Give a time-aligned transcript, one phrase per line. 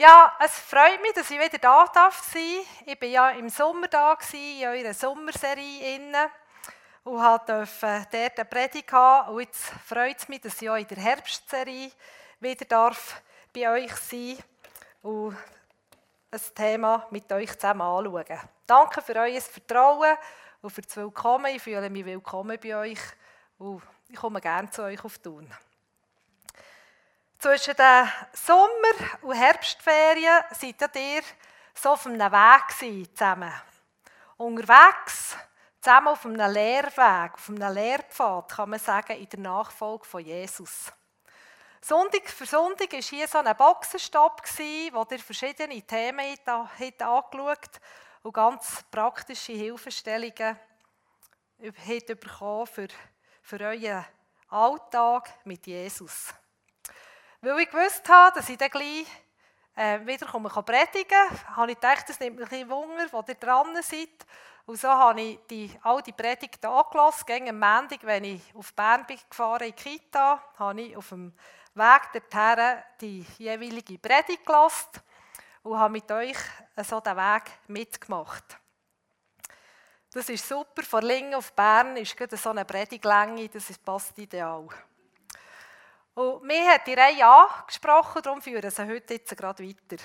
[0.00, 2.62] Ja, es freut mich, dass ich wieder da darf sein.
[2.86, 6.30] Ich war ja im Sommer da, in eurer Sommerserie inne
[7.04, 9.34] und durfte dort eine Predigt haben.
[9.34, 11.90] Und jetzt freut es mich, dass ich auch in der Herbstserie
[12.38, 13.20] wieder darf
[13.54, 14.38] bei euch sein
[15.02, 15.36] und
[16.30, 18.40] ein Thema mit euch zusammen anschauen.
[18.66, 20.16] Danke für euer Vertrauen
[20.62, 21.54] und für das Willkommen.
[21.54, 23.00] Ich fühle mich willkommen bei euch
[23.58, 25.52] und ich komme gerne zu euch auf Tun.
[27.40, 31.22] Zwischen den Sommer- und Herbstferien seid ihr
[31.72, 33.50] so auf einem Weg zusammen.
[34.36, 35.38] Unterwegs,
[35.80, 40.92] zusammen auf einem Lehrweg, auf einem Lehrpfad, kann man sagen, in der Nachfolge von Jesus.
[41.80, 44.42] Sonntag für Sonntag war hier so ein Boxenstopp,
[44.92, 47.80] wo ihr verschiedene Themen angeschaut
[48.22, 50.58] und ganz praktische Hilfestellungen
[51.58, 52.88] bekommen für,
[53.40, 54.04] für euren
[54.50, 56.34] Alltag mit Jesus.
[57.42, 59.06] Weil ich gewusst habe, dass ich dann gleich
[59.74, 63.34] äh, wieder kann predigen kann, habe ich gedacht, das nimmt mich ein Wunder, wo ihr
[63.34, 64.26] dran seid.
[64.66, 67.24] Und so habe ich die, all die Predigten angelassen.
[67.26, 71.32] Gegen am Montag, wenn ich auf Bern bin gefahren in Kita, habe ich auf dem
[71.74, 75.00] Weg dorthin die jeweilige Predigt gelassen
[75.62, 76.36] und habe mit euch
[76.82, 78.58] so den Weg mitgemacht.
[80.12, 80.82] Das ist super.
[80.82, 84.68] Von Lingen auf Bern ist so eine Prediglänge, das passt ideal.
[86.20, 89.96] Und mir hat die Reihe angesprochen, darum führen sie heute jetzt gerade weiter.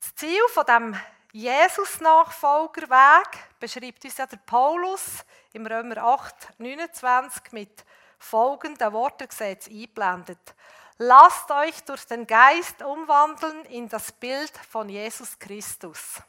[0.00, 7.84] Das Ziel von dem Jesus-Nachfolgerweg beschreibt uns ja der Paulus im Römer 8, 29 mit
[8.18, 10.56] folgenden Worten gesetzt eingeblendet.
[10.98, 16.20] Lasst euch durch den Geist umwandeln in das Bild von Jesus Christus.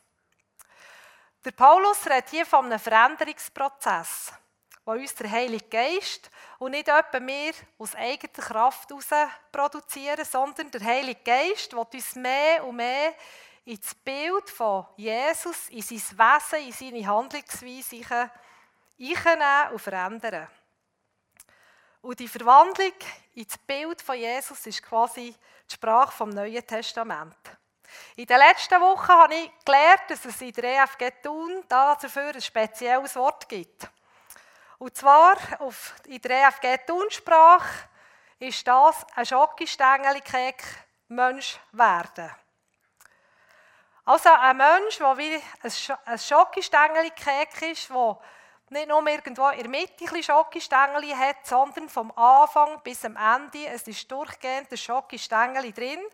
[1.43, 4.31] Der Paulus redet hier von einem Veränderungsprozess
[4.85, 10.69] wo uns der Heilige Geist und nicht etwa wir aus eigener Kraft heraus produzieren, sondern
[10.69, 13.13] der Heilige Geist will uns mehr und mehr
[13.65, 18.31] ins Bild von Jesus, in sein Wesen, in seine Handlungsweise
[18.99, 20.47] einnehmen und verändern.
[22.01, 22.93] Und die Verwandlung
[23.33, 25.33] ins Bild von Jesus ist quasi
[25.67, 27.35] die Sprache vom Neuen Testament.
[28.15, 32.41] In den letzten Wochen habe ich gelernt, dass es in der EFG Thun dafür ein
[32.41, 33.89] spezielles Wort gibt.
[34.85, 37.89] Und zwar auf, in der EFG Tunsprache
[38.37, 40.63] ist das ein Schokostängeli-Kek
[41.07, 42.29] Mensch werden.
[44.05, 48.19] Also ein Mensch, der wie ein Schokostängeli-Kek ist, der
[48.69, 53.65] nicht nur irgendwo in der Mitte ein Schokostängeli hat, sondern vom Anfang bis am Ende,
[53.65, 56.05] es ist durchgehend ein Schokostängeli drin.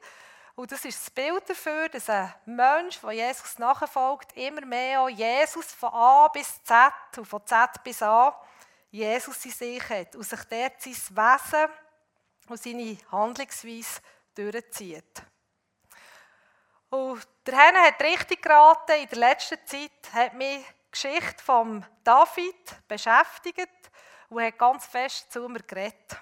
[0.56, 5.74] Und das ist das Bild dafür, dass ein Mensch, der Jesus nachfolgt, immer mehr Jesus
[5.74, 8.42] von A bis Z und von Z bis A
[8.92, 11.70] Jesus in sich hat und sich dort sein Wesen
[12.50, 14.02] und seine Handlungsweise
[14.36, 15.24] durchzieht.
[16.90, 21.86] Und der Herr hat richtig geraten, in der letzten Zeit hat mich die Geschichte von
[22.04, 23.70] David beschäftigt
[24.28, 26.18] und hat ganz fest zu mir geredet.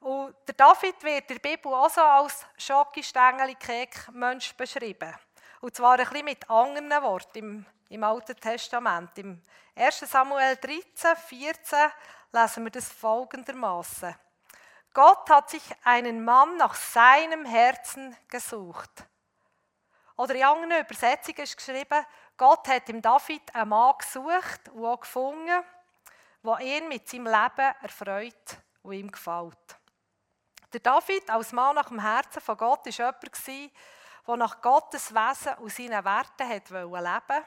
[0.00, 5.14] Und der David wird in der Bibel auch so als Schokistängeli-Kek-Mensch beschrieben.
[5.60, 9.16] Und zwar ein bisschen mit anderen Worten im, im Alten Testament.
[9.18, 9.40] Im
[9.76, 10.00] 1.
[10.00, 11.78] Samuel 13, 14
[12.32, 14.14] lesen wir das folgendermaßen.
[14.92, 18.90] Gott hat sich einen Mann nach seinem Herzen gesucht.
[20.16, 22.04] Oder in anderen Übersetzungen ist geschrieben,
[22.36, 25.64] Gott hat im David einen Mann gesucht und auch gefunden,
[26.42, 29.76] der ihn mit seinem Leben erfreut und ihm gefällt.
[30.72, 33.72] Der David als Mann nach dem Herzen von Gott war jemand,
[34.26, 37.44] der nach Gottes Wesen und seinen Werten leben wollte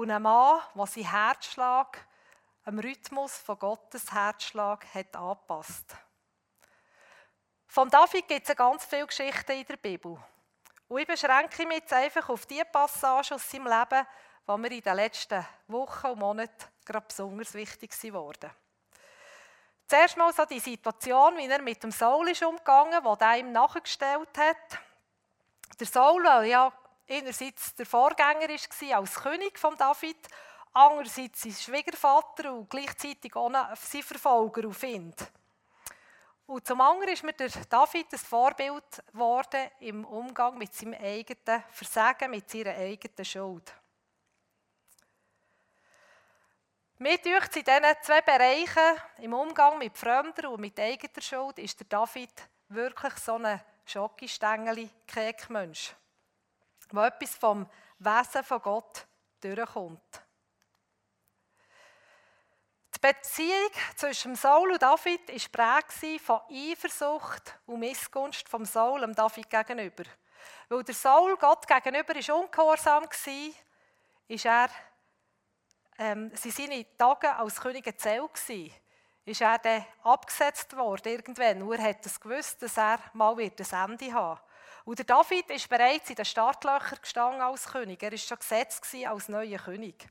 [0.00, 2.06] und ein Mann, der seinen Herzschlag
[2.64, 5.94] am Rhythmus von Gottes Herzschlag hat angepasst.
[7.66, 10.16] Von David gibt es ganz viele Geschichten in der Bibel.
[10.88, 14.06] Und ich beschränke mich jetzt einfach auf die Passagen aus seinem Leben,
[14.48, 18.50] die mir in den letzten Wochen und Monaten gerade besonders wichtig geworden
[19.86, 23.52] Zuerst mal so die Situation, wie er mit dem Saul ist umgegangen, wo der ihm
[23.52, 24.78] nachgestellt hat.
[25.78, 26.72] Der Saul, ja
[27.10, 30.28] einerseits der Vorgänger war als König von David,
[30.72, 35.16] andererseits sein Schwiegervater und gleichzeitig auch sein Verfolger und Find.
[36.46, 41.62] Und zum anderen ist mir der David ein Vorbild geworden im Umgang mit seinem eigenen
[41.70, 43.72] Versagen, mit seiner eigenen Schuld.
[46.98, 51.80] Mir dürft in diesen zwei Bereichen, im Umgang mit Fremden und mit eigener Schuld, ist
[51.80, 52.30] der David
[52.68, 55.94] wirklich so ein Schokistängeli-Kekmensch
[56.92, 59.06] wo etwas vom Wesen von Gott
[59.40, 60.22] durchkommt.
[62.94, 69.14] Die Beziehung zwischen Saul und David war geprägt von Eifersucht und Missgunst vom Saul dem
[69.14, 70.04] David gegenüber.
[70.68, 73.54] Weil der Saul Gott gegenüber ist ungehorsam war,
[74.28, 74.68] ist er,
[75.98, 78.74] ähm, sind seine Tage als König gezählt gewesen.
[79.24, 81.58] Ist er dann abgesetzt worden irgendwann.
[81.58, 84.40] Nur hat es gewusst, dass er mal wird ein Ende haben
[84.84, 88.02] Und der David ist bereits in den Startlöchern gestanden als König.
[88.02, 90.08] Er war schon gesetzt als neuer König.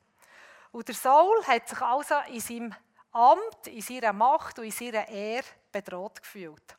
[0.72, 2.76] Und der Saul hat sich also in seinem
[3.12, 6.78] Amt, in seiner Macht und in seiner Ehre bedroht gefühlt.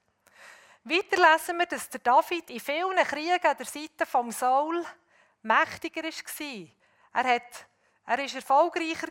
[0.84, 4.84] Weiter lesen wir, dass der David in vielen Kriegen an der Seite von Saul
[5.42, 6.66] mächtiger war.
[7.12, 7.66] Er, hat,
[8.06, 9.08] er ist erfolgreicher.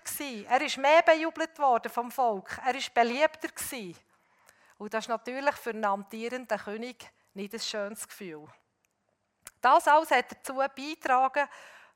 [0.48, 2.60] Er ist mehr bejubelt worden vom Volk.
[2.66, 3.50] Er ist beliebter.
[4.78, 8.48] Und das ist natürlich für einen amtierenden König nicht ein schönes Gefühl.
[9.62, 11.48] Das alles hat dazu beigetragen,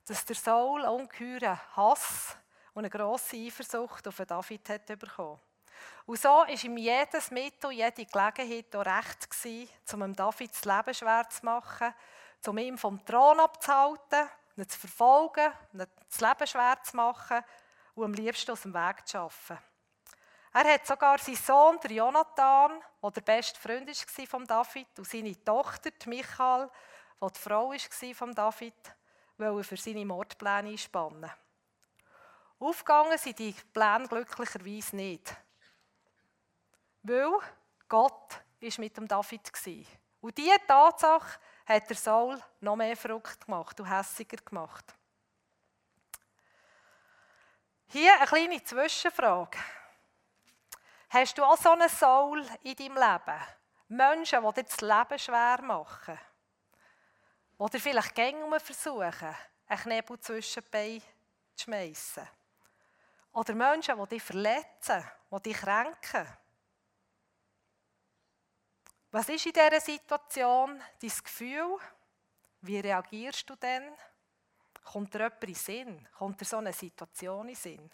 [0.05, 2.35] dass der Saul ungeheuren Hass
[2.73, 5.39] und eine grosse Eifersucht auf David hat bekommen.
[6.05, 10.93] Und so war ihm jedes Mittel, jede Gelegenheit auch recht gewesen, um David das Leben
[10.93, 11.93] schwer zu machen,
[12.45, 17.43] um ihn vom Thron abzuhalten, ihn zu verfolgen, ihn das Leben schwer zu machen
[17.95, 19.57] und am liebsten aus dem Weg zu schaffen.
[20.55, 25.07] Er hat sogar seinen Sohn, der Jonathan, der der beste Freund war von David, und
[25.07, 26.69] seine Tochter, die Michael,
[27.23, 28.95] die die Frau war von David,
[29.37, 31.31] für seine Mordpläne einspannen.
[32.59, 35.35] Aufgegangen sind die Pläne glücklicherweise nicht.
[37.03, 37.39] Weil
[37.87, 39.85] Gott ist mit dem David war.
[40.21, 44.93] Und diese Tatsache hat der Saul noch mehr verrückt gemacht und hässiger gemacht.
[47.87, 49.57] Hier eine kleine Zwischenfrage.
[51.09, 53.39] Hast du auch so einen Saul in deinem Leben?
[53.89, 56.17] Menschen, die dir das Leben schwer machen?
[57.63, 59.35] Oder vielleicht Gänge versuchen,
[59.67, 61.01] einen Knebel zwischen die Beine
[61.55, 62.27] zu schmeißen?
[63.31, 65.01] Oder Menschen, die dich verletzen,
[65.31, 66.27] die dich kränken?
[69.11, 71.77] Was ist in dieser Situation dein Gefühl?
[72.59, 73.95] Wie reagierst du denn?
[74.83, 76.09] Kommt dir jemand in Sinn?
[76.17, 77.89] Kommt dir so eine Situation in Sinn?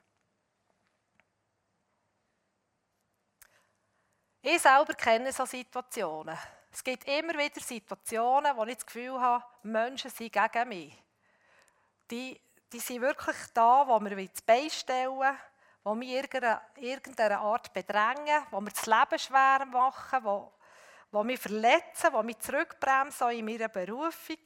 [4.42, 6.39] Ich selber kenne solche Situationen.
[6.71, 11.04] Es gibt immer wieder Situationen, wo ich das Gefühl habe, Menschen sind gegen mich.
[12.12, 12.39] Die,
[12.71, 15.38] die sind wirklich da, wo wir das Bein stellen,
[15.83, 16.24] wo wir
[16.77, 20.51] irgendeiner Art bedrängen, wo wir das Leben schwer machen, wo
[21.12, 24.38] die mich verletzen, die mich zurückbremsen in meiner Berufung.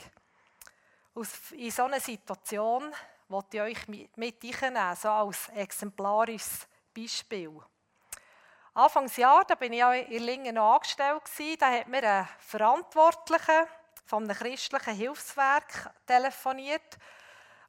[1.52, 2.94] In so einer Situation
[3.28, 7.62] wollte ich euch mit reinnehmen, so als exemplarisches Beispiel.
[8.76, 11.22] Anfangsjahr, da bin ich auch in Lingen noch angestellt
[11.60, 13.68] da hat mir ein Verantwortlicher
[14.06, 16.98] von einem christlichen Hilfswerk telefoniert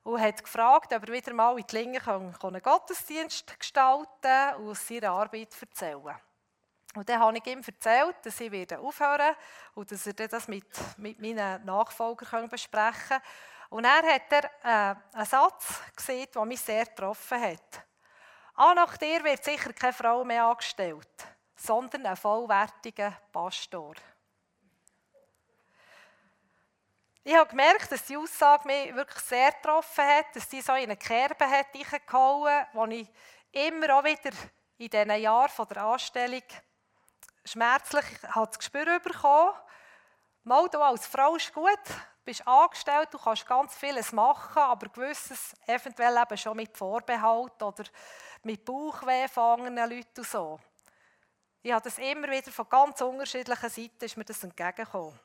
[0.03, 5.11] und hat gefragt, ob er wieder mal in Lingen einen Gottesdienst gestalten und aus seiner
[5.11, 6.17] Arbeit erzählen.
[6.95, 9.35] Und dann habe ich ihm erzählt, dass ich wieder aufhören
[9.75, 10.67] und dass er das mit,
[10.97, 13.23] mit meinen Nachfolgern besprechen kann.
[13.69, 17.85] Und er hat er äh, einen Satz gesehen, der mich sehr getroffen hat.
[18.57, 23.95] Ah, nach dir wird sicher keine Frau mehr angestellt, sondern ein vollwertiger Pastor.
[27.25, 30.85] Ich habe gemerkt, dass die Aussage mich wirklich sehr getroffen hat, dass sie so in
[30.85, 33.09] eine Kerbe hat reingehauen, wo ich
[33.51, 34.31] immer auch wieder
[34.79, 36.43] in diesen Jahren der Anstellung
[37.45, 39.55] schmerzlich hat das Gespür bekommen.
[40.45, 41.81] Mal, du als Frau ist gut,
[42.25, 47.85] bist angestellt, du kannst ganz vieles machen, aber gewisses eventuell eben schon mit Vorbehalt oder
[48.45, 50.61] mit Bauchweh von anderen Leuten und so.
[51.63, 55.19] Ich habe das immer wieder von ganz unterschiedlichen Seiten ist mir das entgegengekommen.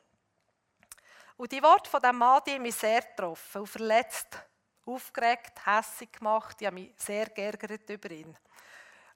[1.36, 4.38] Und die Worte von diesem Mann die haben mich sehr getroffen und verletzt,
[4.86, 6.56] aufgeregt, hässig gemacht.
[6.60, 8.36] Ich habe mich sehr geärgert über ihn.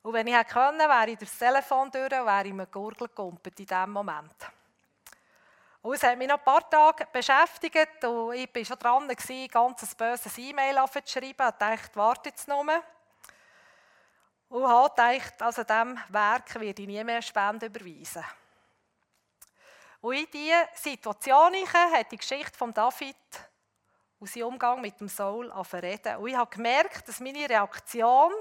[0.03, 3.09] Und wenn ich hätte können, wäre ich durchs Telefon durch und wäre ich mir Gurgel
[3.09, 4.37] gekumpelt in diesem Moment.
[5.81, 9.49] Und es hat mich noch ein paar Tage beschäftigt und ich war schon dran, ein
[9.49, 11.29] ganz böses E-Mail zu schreiben.
[11.29, 12.65] Ich dachte, warte jetzt nur.
[14.49, 18.25] Und habe gedacht, also diesem Werk werde ich nie mehr Spenden überweisen.
[20.01, 23.17] Und in diese Situation hat die Geschichte von David
[24.19, 26.17] und sein Umgang mit dem Saul reden.
[26.17, 28.33] Und ich habe gemerkt, dass meine Reaktion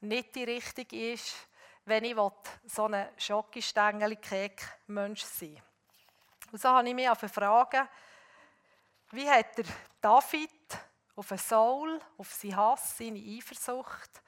[0.00, 1.34] nicht die richtige ist,
[1.86, 2.14] wenn ich
[2.66, 5.62] so ein Schokistängel-Kek-Mensch sein
[6.52, 7.88] Und so habe ich mich fragen,
[9.12, 9.64] wie hat der
[10.00, 10.50] David
[11.14, 14.20] auf den Saul, auf seinen Hass, seine Eifersucht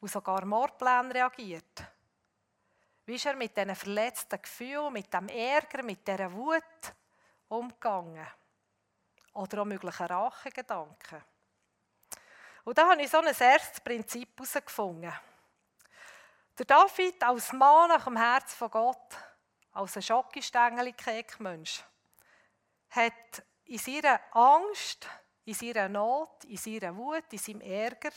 [0.00, 1.84] und sogar Mordpläne reagiert?
[3.04, 6.94] Wie ist er mit diesen verletzten Gefühlen, mit dem Ärger, mit dieser Wut
[7.48, 8.26] umgegangen?
[9.32, 11.24] Oder auch möglichen Rachegedanken?
[12.64, 15.12] Und da habe ich so ein erstes Prinzip herausgefunden.
[16.58, 19.16] Der David als Mann nach dem Herz von Gott,
[19.72, 20.94] als ein schockistängeli
[21.38, 21.82] mensch
[22.90, 25.08] hat in seiner Angst,
[25.44, 28.10] in seiner Not, in seiner Wut, in seinem Ärger,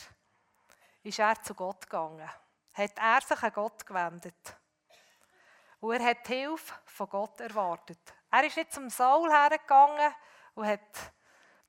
[1.03, 2.29] ist er zu Gott gegangen.
[2.73, 4.57] Hat er sich an Gott gewendet.
[5.79, 7.99] Und er hat Hilfe von Gott erwartet.
[8.29, 10.13] Er ist nicht zum Saul hergegangen
[10.53, 11.13] und hat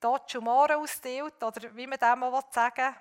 [0.00, 3.00] dort Mohren ausgeteilt, oder wie man dem mal sagen will.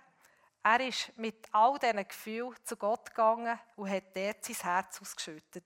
[0.63, 5.65] Er ist mit all diesen Gefühlen zu Gott gegangen und hat dort sein Herz ausgeschüttet.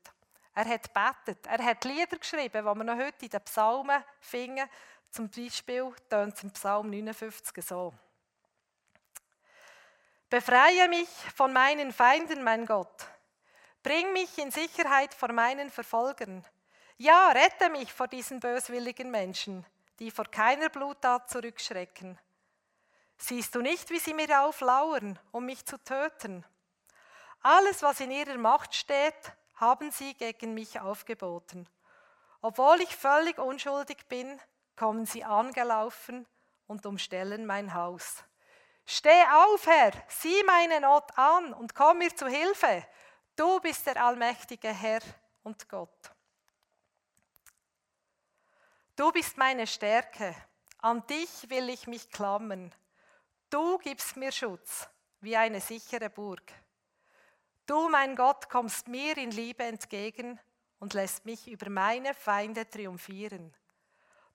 [0.54, 4.70] Er hat betet, er hat Lieder geschrieben, die wir noch heute in den Psalmen finden.
[5.12, 7.94] Zum Beispiel tönt es im Psalm 59 so.
[10.36, 13.08] Befreie mich von meinen Feinden, mein Gott.
[13.82, 16.44] Bring mich in Sicherheit vor meinen Verfolgern.
[16.98, 19.66] Ja, rette mich vor diesen böswilligen Menschen,
[19.98, 22.20] die vor keiner Bluttat zurückschrecken.
[23.16, 26.44] Siehst du nicht, wie sie mir auflauern, um mich zu töten?
[27.40, 31.70] Alles, was in ihrer Macht steht, haben sie gegen mich aufgeboten.
[32.42, 34.38] Obwohl ich völlig unschuldig bin,
[34.76, 36.28] kommen sie angelaufen
[36.68, 38.26] und umstellen mein Haus.
[38.86, 42.86] Steh auf, Herr, sieh meine Not an und komm mir zu Hilfe.
[43.36, 45.02] Du bist der allmächtige Herr
[45.44, 46.12] und Gott.
[48.96, 50.36] Du bist meine Stärke,
[50.80, 52.74] an dich will ich mich klammern.
[53.50, 54.88] Du gibst mir Schutz
[55.20, 56.52] wie eine sichere Burg.
[57.66, 60.40] Du, mein Gott, kommst mir in Liebe entgegen
[60.80, 63.54] und lässt mich über meine Feinde triumphieren.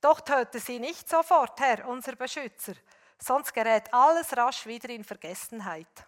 [0.00, 2.75] Doch töte sie nicht sofort, Herr, unser Beschützer,
[3.21, 6.07] sonst gerät alles rasch wieder in Vergessenheit.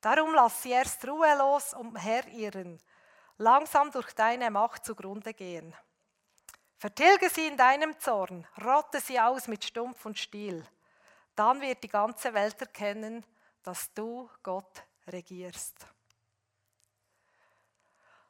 [0.00, 2.80] Darum lass sie erst ruhelos umherirren,
[3.38, 5.74] langsam durch deine Macht zugrunde gehen.
[6.76, 10.66] Vertilge sie in deinem Zorn, rotte sie aus mit Stumpf und Stiel.
[11.34, 13.24] Dann wird die ganze Welt erkennen,
[13.62, 15.86] dass du Gott regierst.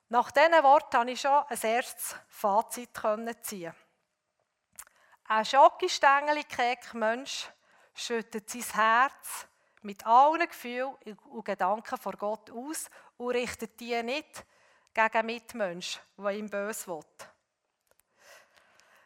[0.08, 2.90] Nach diesen Worten konnte ich schon ein erstes Fazit
[3.42, 3.74] ziehen.
[5.24, 6.44] Ein schockistängeli
[6.92, 7.48] Mensch
[7.94, 9.46] schüttet sein Herz
[9.82, 10.94] mit allen Gefühlen
[11.30, 14.44] und Gedanken vor Gott aus und richtet die nicht
[14.92, 17.04] gegen Mitmenschen, die ihm böse will.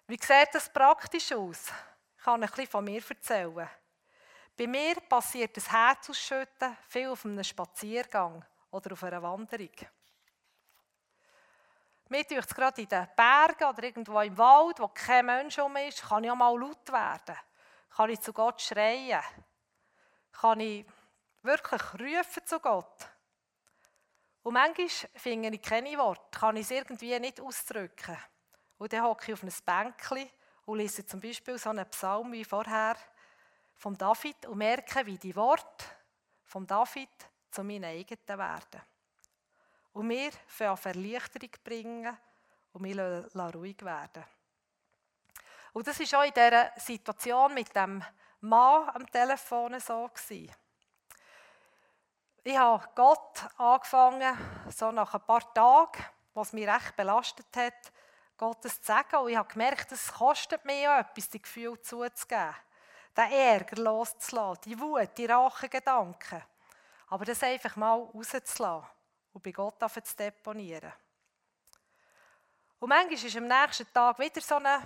[0.07, 1.71] Wie sieht das praktisch aus?
[2.17, 3.69] Ich kann ein bisschen von mir erzählen.
[4.57, 9.71] Bei mir passiert das Herzausschütten viel auf einem Spaziergang oder auf einer Wanderung.
[12.09, 15.77] Mir tut es gerade in den Bergen oder irgendwo im Wald, wo kein Mensch um
[15.77, 17.37] ist, kann ich auch mal laut werden.
[17.99, 19.21] Kann ich zu Gott schreien.
[20.31, 20.87] Kann ich
[21.43, 23.09] wirklich rufen zu Gott.
[24.45, 28.17] Und manchmal finde ich keine Worte, kann ich es irgendwie nicht ausdrücken.
[28.79, 30.31] Und dann hocke ich auf einem Bänkchen
[30.67, 32.95] und lese zum Beispiel so einen Psalm wie vorher
[33.75, 35.85] von David und merke, wie die Worte
[36.45, 37.11] von David
[37.51, 38.81] zu meinen eigenen werden.
[39.95, 42.17] Und wir für Verlichterung bringen
[42.75, 44.25] und lassen ruhig werden.
[45.73, 48.03] Und das war auch in dieser Situation mit dem
[48.41, 50.09] Mann am Telefon so.
[50.09, 50.55] Gewesen.
[52.45, 54.37] Ich habe Gott angefangen,
[54.75, 57.93] so nach ein paar Tagen, was mich recht belastet hat,
[58.37, 59.17] Gottes zu sagen.
[59.17, 62.55] Und ich habe gemerkt, es kostet mir auch etwas, die Gefühle zuzugeben
[63.19, 66.43] den Ärger loszulassen, die Wut, die Rachegedanken.
[67.09, 68.89] Aber das einfach mal rauszulassen
[69.33, 70.93] und bei Gott zu deponieren.
[72.79, 74.83] Und manchmal ist am nächsten Tag wieder so eine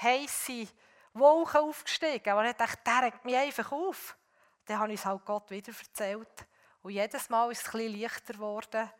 [0.00, 0.68] heisse
[1.14, 4.16] Wolke aufgestiegen, und ich dachte, der regt mich einfach auf.
[4.64, 6.46] Dann habe ich es halt Gott wieder erzählt.
[6.82, 8.90] Und jedes Mal ist es bisschen leichter geworden.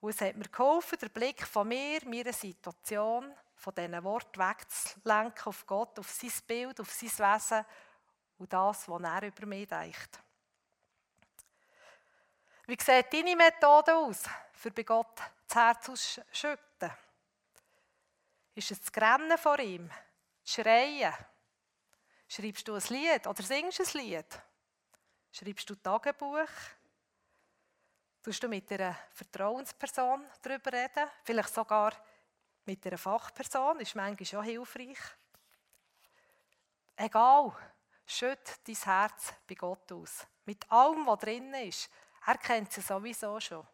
[0.00, 5.46] Und es hat mir geholfen, den Blick von mir, meiner Situation, von diesen Worten wegzulenken
[5.46, 7.64] auf Gott, auf sein Bild, auf sein Wesen
[8.38, 10.20] und das, was er über mich denkt.
[12.66, 15.18] Wie sieht deine Methode aus, für bei Gott
[15.48, 16.90] das Herz auszuschütten?
[18.54, 19.90] Ist es das Grennen vor ihm?
[20.48, 21.12] Schreien?
[22.26, 24.42] Schreibst du ein Lied oder singst ein Lied?
[25.30, 26.48] Schreibst du Tagebuch?
[28.22, 31.06] Tust du mit einer Vertrauensperson darüber reden?
[31.22, 31.92] Vielleicht sogar
[32.64, 33.80] mit einer Fachperson?
[33.80, 34.98] Ist manchmal schon hilfreich.
[36.96, 37.54] Egal,
[38.06, 40.26] Schütt dein Herz bei Gott aus.
[40.46, 41.90] Mit allem, was drin ist.
[42.26, 43.66] Er kennt sie sowieso schon.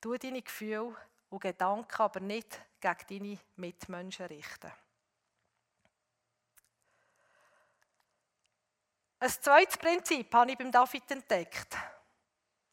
[0.00, 0.96] Tu deine Gefühle
[1.30, 4.72] und Gedanken aber nicht gegen deine Mitmenschen richten.
[9.20, 11.76] Ein zweites Prinzip habe ich beim David entdeckt.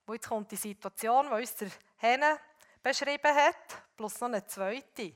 [0.06, 2.40] Wo jetzt kommt die Situation, die uns der Henne
[2.84, 5.16] beschrieben hat, plus noch eine zweite.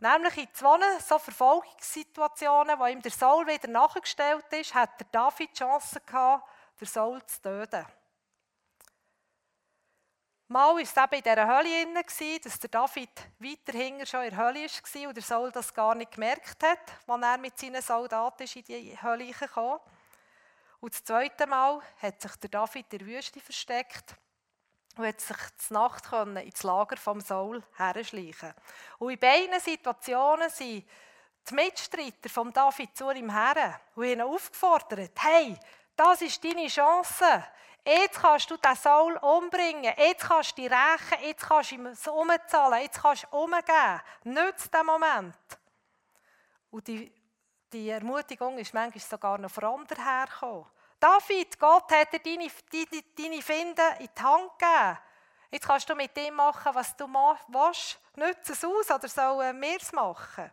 [0.00, 5.50] Nämlich in zwei so Verfolgungssituationen, wo ihm der Saul wieder nachgestellt ist, hat der David
[5.50, 7.86] die Chance gehabt, den Saul zu töten.
[10.50, 14.64] Mal war es eben in dieser drin, dass der David weiter schon in der Hölle
[14.64, 18.64] war und der Saul das gar nicht gemerkt hat, als er mit seinen Soldaten in
[18.64, 19.78] die Hölle kam.
[20.80, 24.16] Und das zweite Mal hat sich der David in der Wüste versteckt
[24.96, 26.10] und hat sich zur Nacht
[26.42, 28.54] ins Lager vom Saul herschleichen.
[28.98, 30.88] Und in beiden Situationen sind
[31.50, 35.58] die Mitstreiter von David zu ihm her und ihn aufgefordert, hey,
[35.94, 37.44] das ist deine Chance.
[37.88, 39.94] Jetzt kannst du den Saul umbringen.
[39.96, 41.24] Jetzt kannst du dich rächen.
[41.24, 42.82] Jetzt kannst du ihm so umzahlen.
[42.82, 44.00] Jetzt kannst du umgeben.
[44.24, 45.34] Nütze den Moment.
[46.70, 47.10] Und die,
[47.72, 50.66] die Ermutigung ist manchmal sogar noch von anderen hergekommen.
[51.00, 54.98] David, Gott hat dir deine, deine, deine Finde in die Hand gegeben.
[55.50, 57.98] Jetzt kannst du mit dem machen, was du willst.
[58.16, 60.50] Nütze es aus oder sollen wir es machen?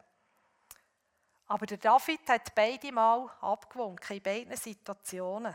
[1.48, 5.54] Aber der David hat beide Mal abgewunken, in beiden Situationen.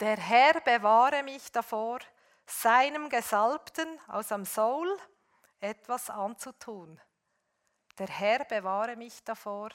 [0.00, 1.98] Der Herr bewahre mich davor,
[2.46, 4.96] seinem Gesalbten aus am Saul
[5.58, 7.00] etwas anzutun.
[7.98, 9.70] Der Herr bewahre mich davor,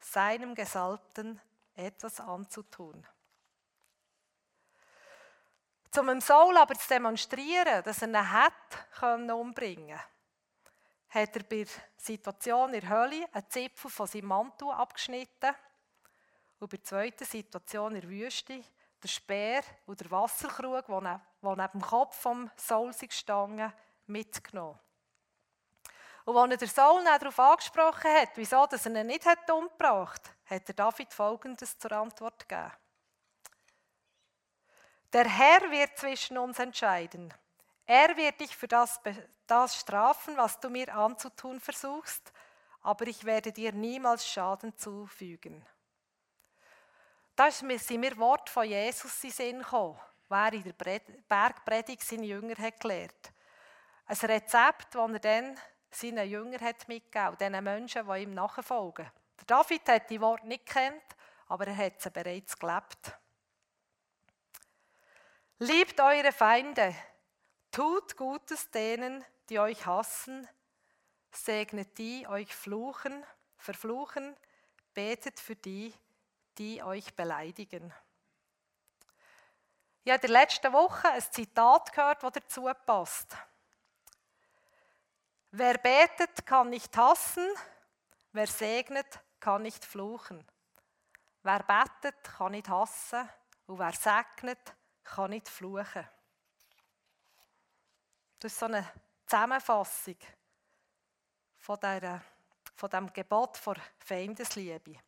[0.00, 1.40] seinem Gesalbten
[1.76, 3.06] etwas anzutun.
[5.96, 8.52] Um dem Saul aber zu demonstrieren, dass er ihn hat
[9.30, 10.00] umbringen
[11.14, 15.54] hat er bei der Situation in der Hölle einen Zipfel von seinem Mantel abgeschnitten
[16.58, 18.64] und bei der zweiten Situation in der Wüste
[19.04, 23.72] der Speer und der Wasserkrug, der neben dem Kopf vom Saul gestanden
[24.06, 24.78] mitgenommen.
[26.24, 30.68] Und als er der Saul darauf angesprochen hat, wieso er ihn nicht umgebracht hat, hat
[30.68, 32.72] er David Folgendes zur Antwort gegeben.
[35.12, 37.32] Der Herr wird zwischen uns entscheiden.
[37.86, 39.00] Er wird dich für das,
[39.46, 42.32] das strafen, was du mir anzutun versuchst,
[42.80, 45.64] aber ich werde dir niemals Schaden zufügen.
[47.36, 49.98] Da sind mir Worte von Jesus in Sinn gekommen,
[50.28, 53.32] wer in der Bergpredigt seine Jünger hat gelehrt.
[54.06, 55.58] Ein Rezept, das er dann
[55.90, 59.10] seinen Jüngern hat mitgegeben, den Menschen, die ihm nachfolgen.
[59.38, 61.02] Der David hat die Worte nicht kennt,
[61.48, 63.18] aber er hat sie bereits gelebt.
[65.58, 66.94] Liebt eure Feinde,
[67.70, 70.48] tut Gutes denen, die euch hassen,
[71.32, 73.24] segnet die euch fluchen,
[73.56, 74.36] verfluchen,
[74.94, 75.94] betet für die,
[76.58, 77.92] die euch beleidigen.
[80.04, 83.36] Ich habe in der letzten Woche ein Zitat gehört, das dazu passt.
[85.50, 87.46] Wer betet, kann nicht hassen,
[88.32, 90.44] wer segnet, kann nicht fluchen.
[91.42, 93.28] Wer betet, kann nicht hassen
[93.66, 96.08] und wer segnet, kann nicht fluchen.
[98.40, 98.90] Das ist so eine
[99.26, 100.16] Zusammenfassung
[101.56, 102.20] von, dieser,
[102.74, 104.98] von dem Gebot vor Feindesliebe.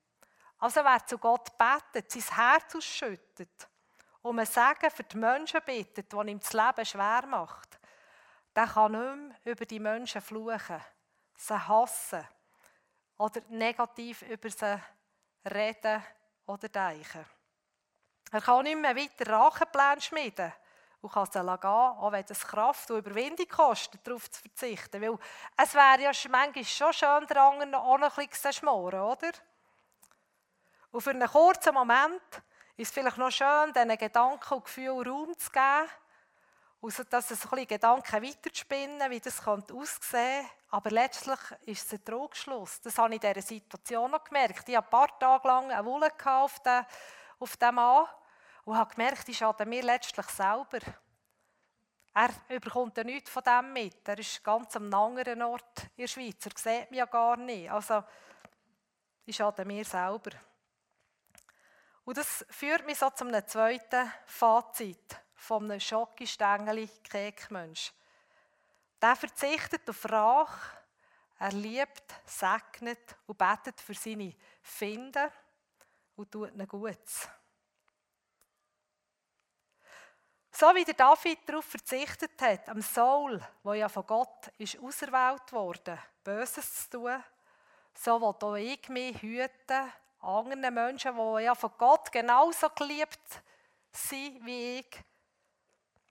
[0.66, 3.68] Also wer zu Gott betet, sein Herz ausschüttet
[4.22, 7.78] und ein Segen für die Menschen bittet, die ihm das Leben schwer macht,
[8.52, 10.80] der kann nicht mehr über die Menschen fluchen,
[11.36, 12.26] sie hassen
[13.16, 14.82] oder negativ über sie
[15.48, 16.02] reden
[16.46, 17.24] oder denken.
[18.32, 20.52] Er kann nicht mehr weiter Rachenpläne schmieden
[21.00, 25.00] und kann sie gehen, auch wenn es Kraft und Überwindung kostet, darauf zu verzichten.
[25.00, 25.16] Weil
[25.58, 29.30] es wäre ja manchmal schon schön, der anderen auch noch ein bisschen schmoren, oder?
[30.96, 32.22] Und für einen kurzen Moment
[32.74, 35.90] ist es vielleicht noch schön, diesen Gedanken und Gefühlen Raum zu geben
[36.80, 41.92] und dass es ein bisschen Gedanken weiterzuspinnen, wie das könnte aussehen Aber letztlich ist es
[41.92, 42.80] ein Trugschluss.
[42.80, 44.66] Das habe ich in dieser Situation noch gemerkt.
[44.70, 48.06] Ich hatte ein paar Tage lang eine Wolle auf den Mann
[48.64, 50.78] und habe gemerkt, ich schade mir letztlich selber.
[52.14, 54.08] Er bekommt ja nichts von dem mit.
[54.08, 56.46] Er ist ganz am anderen Ort in der Schweiz.
[56.46, 57.70] Er sieht mich ja gar nicht.
[57.70, 58.02] Also,
[59.26, 60.30] ich schade mir selber.
[62.06, 67.92] Und das führt mich so zu einem zweiten Fazit von einem Schokistängeli Kekmensch.
[69.02, 70.70] Der verzichtet auf Rache,
[71.40, 75.28] er liebt, segnet und betet für seine Finden
[76.14, 77.28] und tut ihnen Gutes.
[80.52, 85.52] So wie der David darauf verzichtet hat, am Saul, wo ja von Gott ist auserwählt
[85.52, 87.24] wurde, Böses zu tun,
[87.94, 93.42] so will auch ich mich hüten anderen Menschen, die ja von Gott genauso geliebt
[93.92, 95.04] sind wie ich,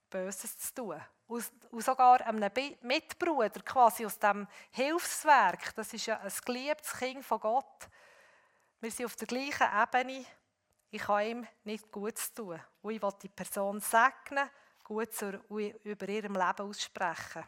[0.10, 1.02] Böses zu tun.
[1.28, 1.44] Und
[1.84, 7.90] sogar einem Mitbruder quasi aus dem Hilfswerk, das ist ja ein geliebtes Kind von Gott.
[8.80, 10.26] Wir sind auf der gleichen Ebene.
[10.92, 12.60] Ich kann ihm nicht Gutes tun.
[12.82, 14.50] Und ich will die Person segnen,
[14.84, 17.44] gut über ihrem Leben aussprechen.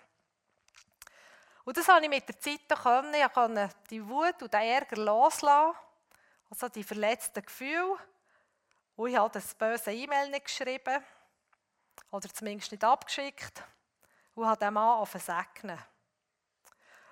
[1.63, 3.13] Und das habe ich mit der Zeit können.
[3.13, 5.77] Ich konnte die Wut und den Ärger loslassen
[6.49, 7.97] also die verletzten Gefühle.
[8.95, 11.03] Und ich habe das böse E-Mail nicht geschrieben.
[12.11, 13.63] oder zumindest nicht abgeschickt,
[14.35, 15.79] und hat den Mann auf segnen.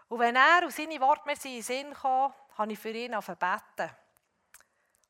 [0.07, 3.15] Und wenn er und seine Worte mir in den Sinn kam, habe ich für ihn
[3.15, 3.89] auf beten.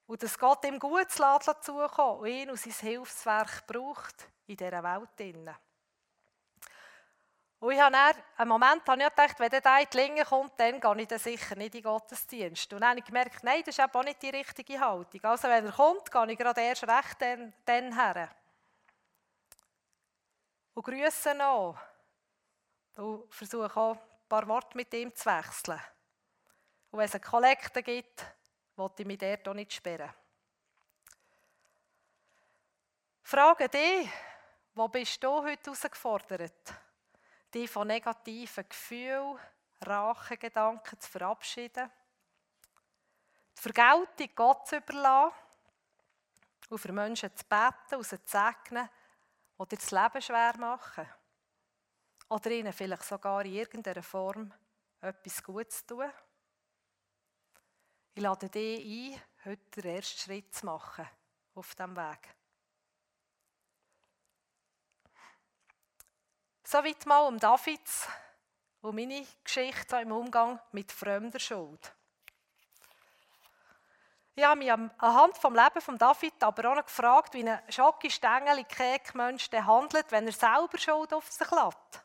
[0.08, 5.56] Und dass Gott ihm gut zukommen und ihn und sein Hilfswerk braucht in dieser Welt.
[7.65, 7.97] Und ich habe
[8.38, 11.08] einen Moment habe ich gedacht, wenn der da in die Linge kommt, dann gehe ich
[11.08, 12.71] dann sicher nicht in den Gottesdienst.
[12.71, 15.23] Und dann habe ich gemerkt, nein, das ist eben auch nicht die richtige Haltung.
[15.23, 18.30] Also wenn er kommt, gehe ich gerade erst recht dann, dann her.
[20.75, 21.75] Und grüße noch.
[22.97, 25.82] Und versuche auch ein paar Worte mit ihm zu wechseln.
[26.91, 28.23] Und wenn es eine Kollekte gibt,
[28.75, 30.13] wollte ich mich dort auch nicht sperren.
[33.23, 34.08] Frage dich,
[34.75, 36.85] wo bist du heute herausgefordert?
[37.56, 39.39] Dich von negativen Gefühlen,
[39.80, 41.89] Rachegedanken zu verabschieden,
[43.58, 45.34] die Vergeltung Gott zu überlassen
[46.68, 48.89] und für Menschen zu beten und sie zu segnen,
[49.58, 51.08] die dir das Leben schwer machen.
[52.28, 54.54] Oder ihnen vielleicht sogar in irgendeiner Form
[55.00, 56.12] etwas Gutes tun.
[58.15, 61.08] Ich lade dich ein, heute den ersten Schritt zu machen
[61.54, 62.35] auf diesem Weg.
[66.67, 68.08] Soweit mal um Davids
[68.82, 71.93] und meine Geschichte im Umgang mit fremder Schuld.
[74.34, 78.65] Ich habe mich anhand vom Leben von David aber auch noch gefragt, wie ein Schocki-Stängeli
[79.13, 82.04] Mensch handelt, wenn er selber Schuld auf sich lässt.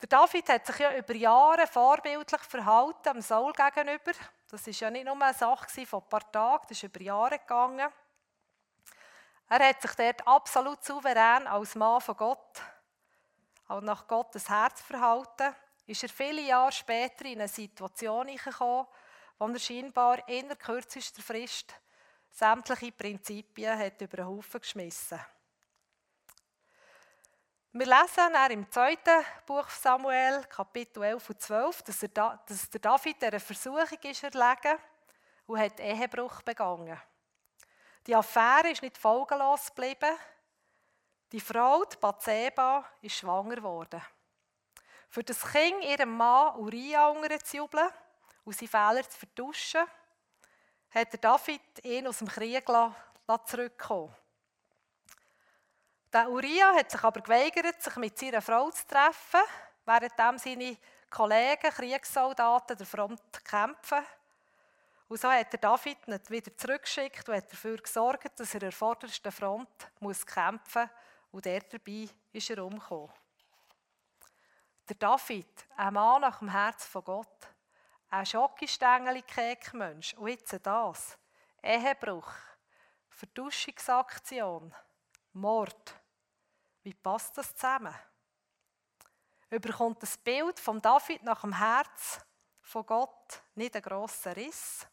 [0.00, 4.10] Der David hat sich ja über Jahre vorbildlich verhalten am Saul gegenüber.
[4.50, 7.38] Das ist ja nicht nur eine Sache von ein paar Tagen, das ist über Jahre
[7.38, 7.92] gegangen.
[9.52, 12.62] Er hat sich dort absolut souverän als Mann von Gott,
[13.68, 15.54] auch nach Gottes Herz verhalten.
[15.84, 18.86] Ist er viele Jahre später in eine Situation gekommen,
[19.38, 21.74] wo er scheinbar in der kürzester Frist
[22.30, 25.26] sämtliche Prinzipien hat über den Haufen geschmissen hat.
[27.72, 32.70] Wir lesen dann im zweiten Buch Samuel, Kapitel 11 und 12, dass, er da, dass
[32.70, 34.78] der David einer Versuchung ist erlegen
[35.44, 36.98] und hat Ehebruch begangen.
[38.06, 40.16] Die Affäre ist nicht folgenlos geblieben.
[41.30, 44.02] Die Frau, die Bathseba, ist schwanger geworden.
[45.08, 47.88] Für das Kind ihrem Mann Uriah zu jubeln
[48.44, 49.82] und seine Fehler zu vertuschen,
[50.90, 54.14] hat David ihn aus dem Krieg zurückgekommen.
[56.12, 59.40] Der Uriah hat sich aber geweigert, sich mit seiner Frau zu treffen,
[59.86, 60.76] während seine
[61.08, 64.04] Kollegen, Kriegssoldaten, der Front kämpfen.
[65.12, 68.60] Und so hat er David nicht wieder zurückgeschickt und hat dafür gesorgt, dass er an
[68.60, 71.32] der vordersten Front muss kämpfen muss.
[71.32, 73.12] Und der dabei ist er umgekommen.
[74.88, 77.46] Der David, ein Mann nach dem Herz von Gott,
[78.08, 79.22] ein schockistängeli
[79.74, 81.18] mensch Und jetzt das.
[81.62, 82.32] Ehebruch,
[83.10, 84.74] Verduschungsaktion,
[85.34, 85.94] Mord.
[86.84, 87.94] Wie passt das zusammen?
[89.50, 92.18] Überkommt das Bild von David nach dem Herz
[92.62, 94.86] von Gott nicht einen grossen Riss?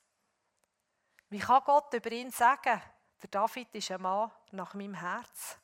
[1.29, 2.81] Wie kann Gott über ihn sagen,
[3.21, 5.57] der David ist ein Mann nach meinem Herz?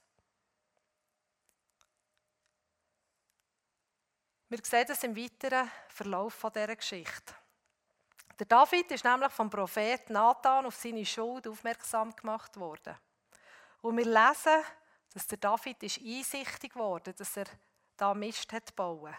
[4.48, 7.34] Wir sehen das im weiteren Verlauf dieser Geschichte.
[8.38, 12.96] Der David ist nämlich vom Prophet Nathan auf seine Schuld aufmerksam gemacht worden.
[13.82, 14.64] Und wir lesen,
[15.14, 17.46] dass der David ist einsichtig geworden, dass er
[17.98, 19.16] da Mist hat bauen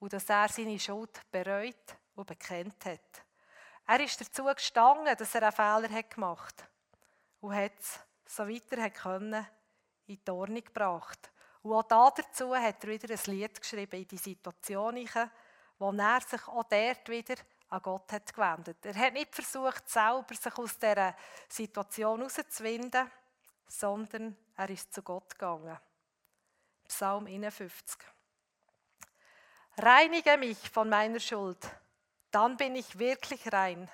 [0.00, 3.24] und dass er seine Schuld bereut und bekennt hat.
[3.86, 6.64] Er ist dazu gestanden, dass er einen Fehler hat gemacht
[7.40, 9.46] und hat es, so weiter er können,
[10.06, 11.30] in die Ordnung gebracht.
[11.62, 15.08] Und auch dazu hat er wieder ein Lied geschrieben in die Situation,
[15.78, 17.34] wo er sich auch dort wieder
[17.68, 18.84] an Gott hat gewendet.
[18.84, 21.16] Er hat nicht versucht, selber sich aus dieser
[21.48, 23.10] Situation herauszuwinden,
[23.66, 25.78] sondern er ist zu Gott gegangen.
[26.86, 27.98] Psalm 51.
[29.78, 31.58] Reinige mich von meiner Schuld,
[32.32, 33.90] dann bin ich wirklich rein.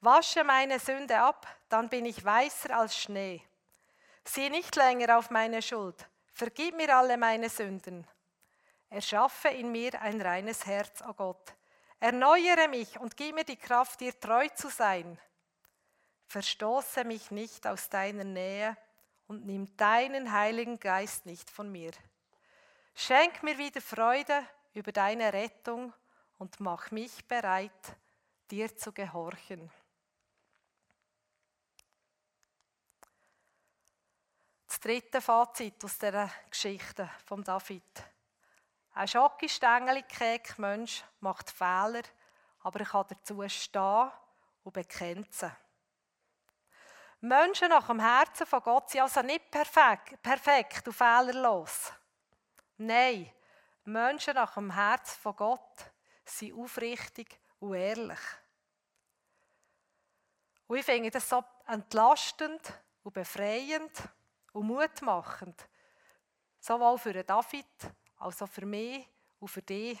[0.00, 3.42] Wasche meine Sünde ab, dann bin ich weißer als Schnee.
[4.24, 8.06] Sieh nicht länger auf meine Schuld, vergib mir alle meine Sünden.
[8.88, 11.54] Erschaffe in mir ein reines Herz, o oh Gott.
[11.98, 15.18] Erneuere mich und gib mir die Kraft, dir treu zu sein.
[16.26, 18.76] Verstoße mich nicht aus deiner Nähe
[19.28, 21.92] und nimm deinen Heiligen Geist nicht von mir.
[22.94, 25.92] Schenk mir wieder Freude über deine Rettung
[26.42, 27.96] und mach mich bereit,
[28.50, 29.70] dir zu gehorchen.
[34.66, 37.84] Das dritte Fazit aus dieser Geschichte von David.
[38.94, 40.04] Ein schockistängeli
[40.56, 42.02] Mensch macht Fehler,
[42.64, 44.10] aber er kann dazu stehen
[44.64, 45.52] und bekennt sie.
[47.20, 51.92] Menschen nach dem Herzen von Gott sind also nicht perfekt, perfekt und fehlerlos.
[52.78, 53.30] Nein,
[53.84, 55.91] Menschen nach dem Herzen von Gott
[56.24, 58.20] sind aufrichtig und ehrlich.
[60.66, 63.92] Und ich finde das so entlastend und befreiend
[64.52, 65.68] und mutmachend.
[66.58, 67.66] Sowohl für David
[68.18, 69.06] als auch für mich
[69.40, 69.98] und für dich.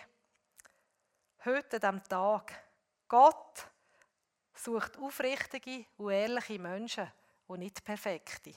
[1.44, 2.52] Heute an diesem Tag.
[3.08, 3.66] Gott
[4.54, 7.10] sucht aufrichtige und ehrliche Menschen
[7.48, 8.54] und nicht perfekte.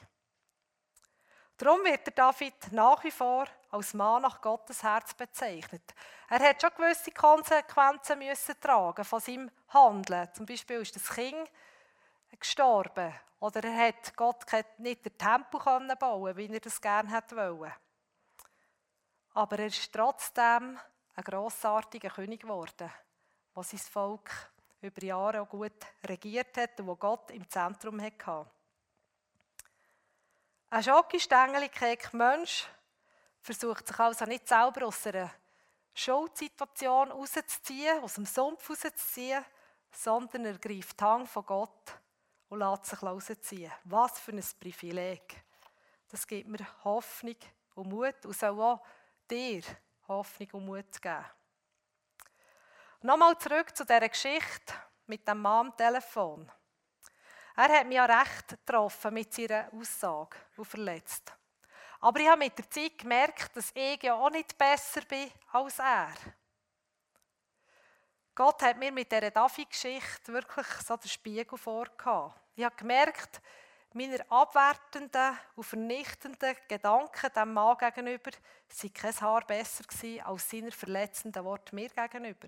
[1.58, 5.94] Darum wird der David nach wie vor als Mann nach Gottes Herz bezeichnet.
[6.30, 10.28] Er hat schon gewisse Konsequenzen müssen tragen von seinem Handeln.
[10.34, 11.50] Zum Beispiel ist das Kind
[12.38, 14.46] gestorben oder er hat Gott
[14.80, 15.60] nicht den Tempel
[15.96, 17.74] bauen wie er das gerne wollte.
[19.34, 20.78] Aber er ist trotzdem
[21.16, 22.92] ein grossartiger König geworden,
[23.56, 24.30] der sein Volk
[24.82, 28.46] über Jahre auch gut regiert hat und wo Gott im Zentrum hatte.
[30.76, 32.68] Ein Schokostängel-Kek Mensch
[33.40, 35.32] versucht sich also nicht selber aus einer
[35.94, 39.46] Schuldsituation rauszuziehen, aus dem Sumpf rauszuziehen,
[39.90, 41.98] sondern er greift die Hand von Gott
[42.50, 43.72] und lässt sich rausziehen.
[43.86, 45.46] Was für ein Privileg.
[46.10, 47.38] Das gibt mir Hoffnung
[47.76, 48.86] und Mut und soll auch
[49.32, 49.64] dir
[50.10, 51.26] Hoffnung und Mut geben.
[53.02, 54.74] Nochmal zurück zu dieser Geschichte
[55.08, 56.52] mit dem Mann am Telefon.
[57.58, 61.34] Er hat mich ja recht getroffen mit seiner Aussage und verletzt.
[62.02, 65.80] Aber ich habe mit der Zeit gemerkt, dass ich ja auch nicht besser bin als
[65.80, 66.14] er.
[68.36, 72.38] Gott hat mir mit dieser David-Geschichte wirklich so den Spiegel vorgehabt.
[72.56, 73.42] Ich habe gemerkt,
[73.94, 79.86] meine abwertenden und vernichtenden Gedanken dem Mann gegenüber waren kein Haar besser
[80.26, 82.48] als seine verletzenden Worte mir gegenüber.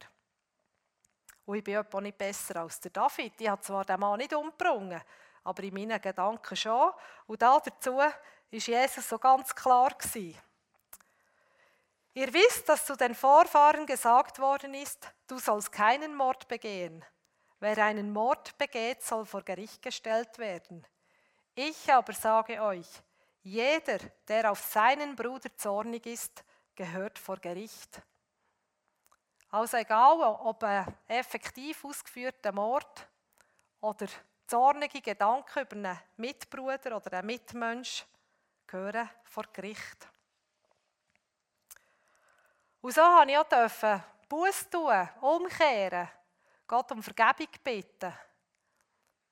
[1.47, 3.39] Und ich bin etwa nicht besser als der David.
[3.39, 5.05] Ich habe zwar den Mann nicht umgebracht,
[5.45, 6.91] aber in meinen Gedanken schon.
[7.25, 8.12] Und dazu war
[8.51, 9.95] Jesus so ganz klar.
[12.13, 17.05] Ihr wisst, dass zu den Vorfahren gesagt worden ist, du sollst keinen Mord begehen.
[17.62, 20.86] Wer einen Mord begeht, soll vor Gericht gestellt werden.
[21.55, 22.89] Ich aber sage euch,
[23.41, 26.43] jeder, der auf seinen Bruder zornig ist,
[26.75, 28.01] gehört vor Gericht.
[29.49, 33.07] Also egal, ob ein effektiv ausgeführter Mord
[33.79, 34.07] oder
[34.45, 38.05] zornige Gedanken über einen Mitbruder oder einen Mitmensch
[38.65, 40.07] gehören vor Gericht.
[42.81, 46.10] Und so durfte ich auch Buß tun, umkehren,
[46.67, 48.13] Gott um Vergebung bitten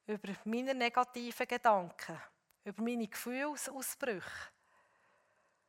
[0.07, 2.21] über meine negativen Gedanken,
[2.63, 4.51] über meine Gefühlsausbrüche.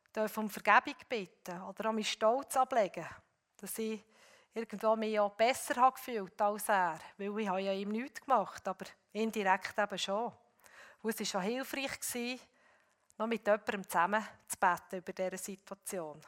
[0.05, 3.07] Ich durfte um Vergebung bitten oder an mich Stolz ablegen,
[3.57, 4.03] dass ich
[4.57, 8.67] irgendwo mich ja besser habe gefühlt als er, weil ich habe ja ihm nichts gemacht,
[8.67, 10.33] aber indirekt eben schon.
[11.01, 12.39] Und es war schon hilfreich, gewesen,
[13.17, 16.19] noch mit jemandem zusammen zu beten über diese Situation.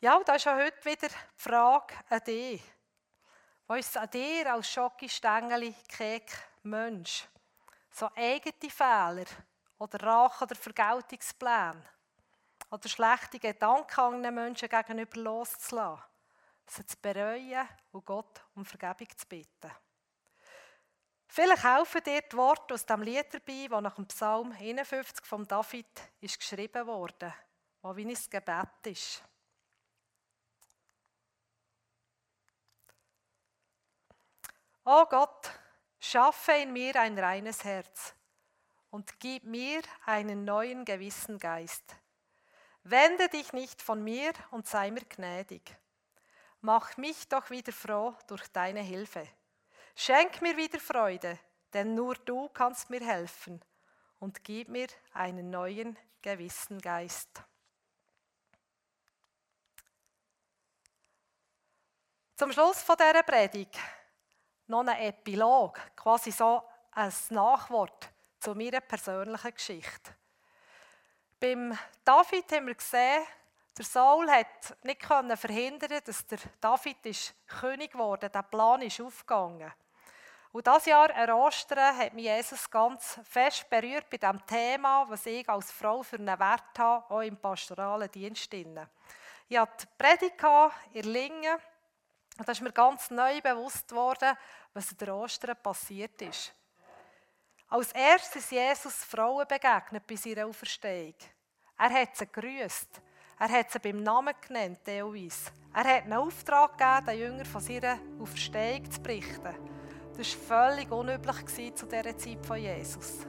[0.00, 2.62] Ja, und da ist ja heute wieder die Frage an dich.
[3.66, 6.30] Was ist an dir als Schokistängeli, Kek,
[6.62, 7.26] Mensch?
[7.90, 9.26] So eigene Fehler
[9.78, 11.82] oder Rache- oder Vergeltungspläne
[12.74, 16.02] oder schlechte Gedanken anderen Menschen gegenüber loszulassen,
[16.66, 19.70] sie zu bereuen und Gott um Vergebung zu bitten.
[21.28, 25.46] Vielleicht helfen dir die Worte aus dem Lied dabei, das nach dem Psalm 51 von
[25.46, 25.86] David
[26.20, 27.32] ist geschrieben wurde,
[27.80, 29.22] wo wie ein Gebet ist.
[34.84, 35.50] O Gott,
[36.00, 38.14] schaffe in mir ein reines Herz
[38.90, 41.96] und gib mir einen neuen gewissen Geist.
[42.84, 45.74] Wende dich nicht von mir und sei mir gnädig.
[46.60, 49.26] Mach mich doch wieder froh durch deine Hilfe.
[49.96, 51.38] Schenk mir wieder Freude,
[51.72, 53.62] denn nur du kannst mir helfen
[54.18, 57.42] und gib mir einen neuen gewissen Geist.
[62.36, 63.78] Zum Schluss von dieser Predigt
[64.66, 70.14] noch ein Epilog, quasi so ein Nachwort zu meiner persönlichen Geschichte.
[71.40, 73.24] Beim David haben wir gesehen,
[73.76, 78.30] der Saul hat nicht verhindern dass der David ist König wurde.
[78.30, 79.72] Der Plan ist aufgegangen.
[80.52, 85.48] Und das Jahr Ostern hat mich Jesus ganz fest berührt bei dem Thema, was ich
[85.48, 88.54] als Frau für einen Wert habe, auch im pastoralen Dienst.
[88.54, 90.44] Ich hatte die Predigt
[90.92, 91.58] in Lingen
[92.38, 94.36] und da ist mir ganz neu bewusst worden,
[94.72, 96.54] was in der Ostern passiert ist.
[97.74, 101.16] Als erstes Jesus Frauen begegnet bei ihrer Auferstehung.
[101.76, 103.02] Er hat sie gegrüßt.
[103.40, 105.50] Er hat sie beim Namen genannt, teilweise.
[105.74, 109.56] Er hat einen Auftrag gegeben, den Jüngern von ihrer Auferstehung zu berichten.
[110.16, 113.26] Das war völlig unüblich zu dieser Zeit von Jesus.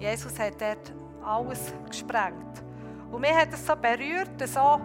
[0.00, 0.92] Jesus hat dort
[1.24, 2.64] alles gesprengt.
[3.12, 4.80] Und mich hat es so berührt, so,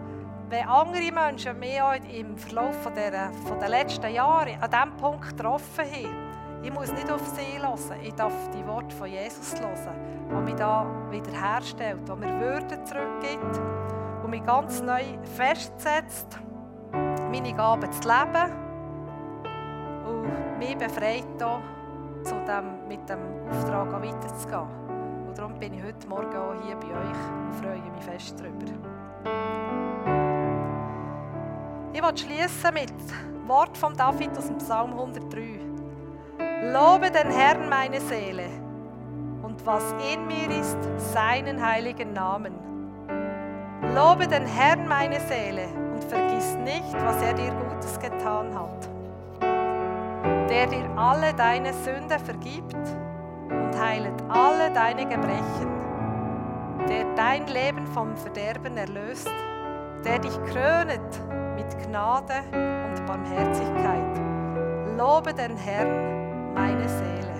[0.49, 1.79] wenn andere Menschen mich
[2.11, 6.22] im Verlauf der letzten Jahre an diesem Punkt getroffen haben.
[6.63, 10.55] Ich muss nicht auf sie hören, ich darf die Worte von Jesus hören, der mich
[10.55, 13.59] da wiederherstellt, der mir Würde zurückgibt
[14.23, 15.03] und mich ganz neu
[15.35, 16.39] festsetzt,
[16.93, 18.51] meine Gaben zu leben
[20.07, 21.25] und mich befreit,
[22.23, 23.19] zu dem, mit dem
[23.51, 25.27] Auftrag weiterzugehen.
[25.27, 28.71] Und darum bin ich heute Morgen auch hier bei euch und freue mich fest darüber.
[31.91, 35.72] Ich will schließen mit dem Wort von David aus dem Psalm 103.
[36.71, 38.45] Lobe den Herrn meine Seele
[39.41, 42.53] und was in mir ist, seinen heiligen Namen.
[43.93, 48.89] Lobe den Herrn meine Seele und vergiss nicht, was er dir Gutes getan hat.
[50.49, 52.95] Der dir alle deine Sünde vergibt
[53.49, 55.67] und heilet alle deine Gebrechen,
[56.87, 59.29] der dein Leben vom Verderben erlöst,
[60.05, 61.21] der dich krönet
[61.57, 64.17] mit Gnade und Barmherzigkeit.
[64.97, 66.22] Lobe den Herrn,
[66.53, 67.32] meine Seele.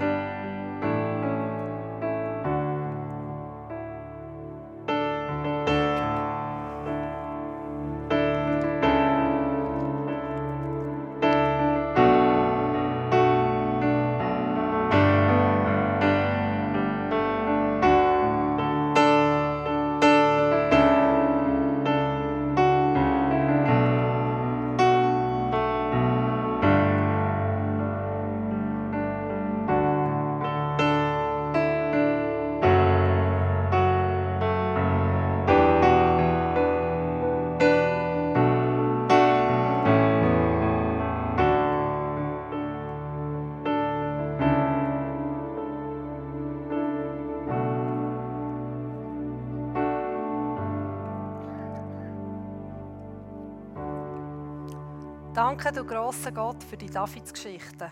[55.45, 57.91] Danke, du grosser Gott, für die Davids-Geschichten.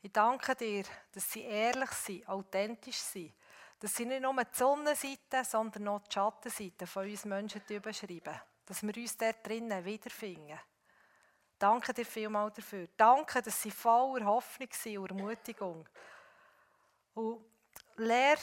[0.00, 3.34] Ich danke dir, dass sie ehrlich sind, authentisch sind.
[3.80, 8.40] Dass sie nicht nur die Sonnenseite, sondern auch die Schattenseite von uns Menschen überschreiben.
[8.64, 10.60] Dass wir uns dort drinnen wiederfinden.
[11.58, 12.86] Danke dir vielmals dafür.
[12.96, 15.88] Danke, dass sie voller Hoffnung sind und Ermutigung.
[17.14, 17.44] Und
[17.96, 18.38] lehr,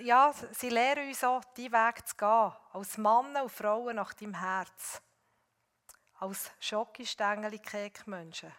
[0.00, 4.34] ja, sie lehren uns auch, diesen Weg zu gehen, als Männer und Frauen nach deinem
[4.34, 5.02] Herz
[6.22, 7.60] als Schokistängeli
[8.06, 8.52] Menschen.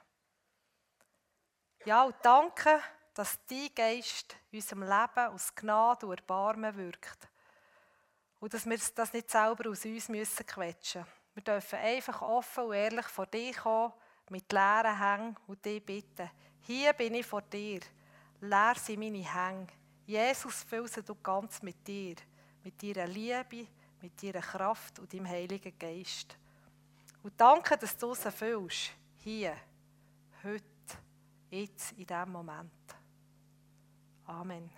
[1.86, 2.82] Ja, und danke,
[3.14, 7.30] dass dein Geist in unserem Leben aus Gnade und Erbarmen wirkt.
[8.42, 12.74] Und dass wir das nicht selber aus uns müssen quetschen Wir dürfen einfach offen und
[12.74, 13.94] ehrlich vor dir kommen,
[14.30, 16.30] mit leeren Hängen und dich bitten.
[16.62, 17.80] Hier bin ich vor dir.
[18.42, 19.68] Leer sind meine Hänge.
[20.06, 22.16] Jesus, füll sie du ganz mit dir,
[22.62, 23.68] mit deiner Liebe,
[24.02, 26.38] mit deiner Kraft und deinem Heiligen Geist.
[27.24, 28.92] Und danke, dass du es erfüllst.
[29.16, 29.56] Hier,
[30.44, 30.64] heute,
[31.50, 32.72] jetzt, in diesem Moment.
[34.26, 34.70] Amen.